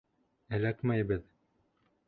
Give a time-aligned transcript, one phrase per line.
[0.59, 1.29] —Эләкмәйбеҙ.